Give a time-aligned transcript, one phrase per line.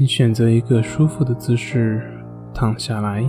[0.00, 2.00] 请选择一个舒服的姿势
[2.54, 3.22] 躺下来，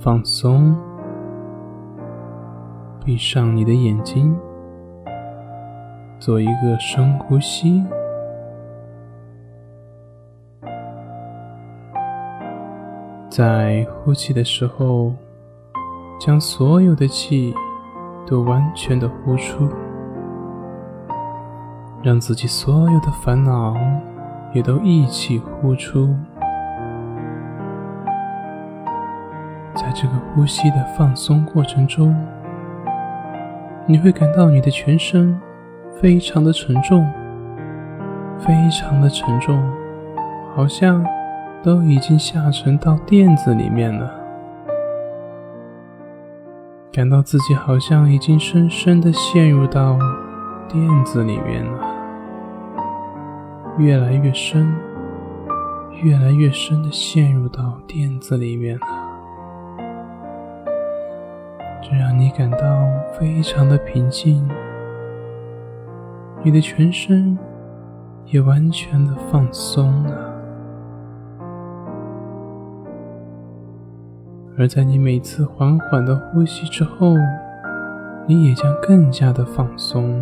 [0.00, 0.74] 放松，
[3.04, 4.34] 闭上你的眼睛，
[6.18, 7.84] 做一个深呼吸。
[13.28, 15.12] 在呼气的时候，
[16.18, 17.54] 将所有的气
[18.26, 19.68] 都完全的呼出，
[22.02, 23.76] 让自己所有的烦恼
[24.52, 26.14] 也都一起呼出。
[29.74, 32.14] 在这个呼吸的放松过程中，
[33.86, 35.38] 你会感到你的全身
[36.00, 37.06] 非常的沉重，
[38.38, 39.62] 非常的沉重，
[40.54, 41.04] 好像……
[41.60, 44.08] 都已经下沉到垫子里面了，
[46.92, 49.98] 感到自己好像已经深深的陷入到
[50.68, 51.87] 垫子里面了，
[53.78, 54.74] 越来越深，
[56.02, 58.86] 越来越深的陷入到垫子里面了，
[61.80, 62.58] 这让你感到
[63.12, 64.44] 非常的平静，
[66.42, 67.38] 你的全身
[68.26, 70.34] 也完全的放松了。
[74.58, 77.14] 而在你每次缓缓的呼吸之后，
[78.26, 80.20] 你也将更加的放松，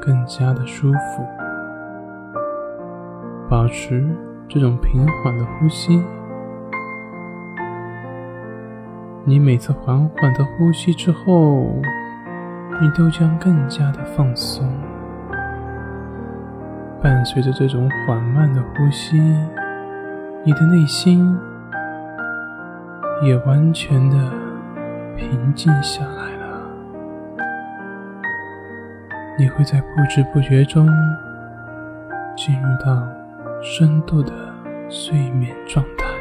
[0.00, 1.37] 更加的舒服。
[3.48, 4.06] 保持
[4.46, 6.02] 这种平缓的呼吸，
[9.24, 11.64] 你每次缓缓的呼吸之后，
[12.80, 14.70] 你都将更加的放松。
[17.02, 19.18] 伴随着这种缓慢的呼吸，
[20.44, 21.36] 你的内心。
[23.20, 24.16] 也完全的
[25.16, 26.62] 平静下来了，
[29.36, 30.88] 你会在不知不觉中
[32.36, 33.04] 进入到
[33.62, 34.54] 深度的
[34.88, 36.17] 睡眠状态。